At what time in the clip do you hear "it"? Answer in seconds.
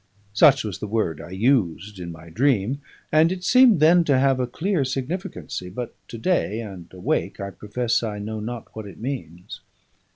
3.31-3.43, 8.87-8.97